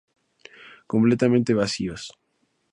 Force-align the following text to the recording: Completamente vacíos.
Completamente 0.91 1.57
vacíos. 1.61 2.03